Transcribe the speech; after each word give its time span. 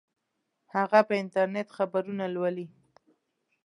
هغه 0.75 0.99
په 1.07 1.13
انټرنیټ 1.21 1.67
خبرونه 1.77 2.23
لولي 2.35 2.67